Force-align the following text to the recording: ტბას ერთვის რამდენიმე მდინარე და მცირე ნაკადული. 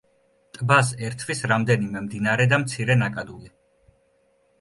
ტბას 0.57 0.87
ერთვის 1.09 1.43
რამდენიმე 1.51 2.01
მდინარე 2.05 2.47
და 2.55 2.59
მცირე 2.63 2.97
ნაკადული. 3.03 3.53